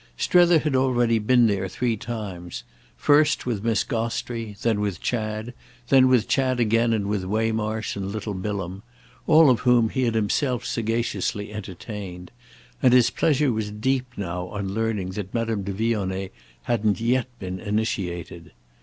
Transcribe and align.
Strether 0.17 0.57
had 0.57 0.75
already 0.75 1.19
been 1.19 1.45
there 1.45 1.67
three 1.69 1.95
times—first 1.95 3.45
with 3.45 3.63
Miss 3.63 3.83
Gostrey, 3.83 4.57
then 4.63 4.81
with 4.81 4.99
Chad, 4.99 5.53
then 5.89 6.07
with 6.07 6.27
Chad 6.27 6.59
again 6.59 6.91
and 6.91 7.05
with 7.05 7.23
Waymarsh 7.23 7.95
and 7.95 8.11
little 8.11 8.33
Bilham, 8.33 8.81
all 9.27 9.51
of 9.51 9.59
whom 9.59 9.89
he 9.89 10.05
had 10.05 10.15
himself 10.15 10.65
sagaciously 10.65 11.53
entertained; 11.53 12.31
and 12.81 12.93
his 12.93 13.11
pleasure 13.11 13.53
was 13.53 13.69
deep 13.69 14.07
now 14.17 14.47
on 14.47 14.73
learning 14.73 15.09
that 15.11 15.35
Madame 15.35 15.61
de 15.61 15.71
Vionnet 15.71 16.31
hadn't 16.63 16.99
yet 16.99 17.27
been 17.37 17.59
initiated. 17.59 18.53